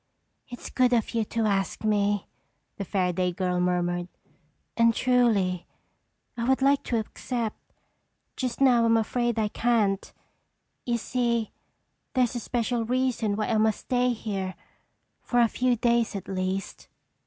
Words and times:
"It's 0.47 0.71
good 0.71 0.93
of 0.93 1.13
you 1.13 1.23
to 1.25 1.45
ask 1.45 1.83
me," 1.83 2.25
the 2.77 2.83
Fairaday 2.85 3.33
girl 3.35 3.59
murmured, 3.59 4.07
"and 4.75 4.95
truly, 4.95 5.67
I 6.35 6.43
would 6.49 6.63
like 6.63 6.81
to 6.85 6.97
accept. 6.97 7.71
Just 8.35 8.59
now 8.61 8.83
I'm 8.85 8.97
afraid 8.97 9.37
I 9.37 9.49
can't. 9.49 10.11
You 10.87 10.97
see, 10.97 11.51
there's 12.15 12.33
a 12.33 12.39
special 12.39 12.83
reason 12.83 13.35
why 13.35 13.49
I 13.49 13.57
must 13.59 13.81
stay 13.81 14.11
here—for 14.13 15.39
a 15.39 15.47
few 15.47 15.75
days 15.75 16.15
at 16.15 16.27
least." 16.27 16.87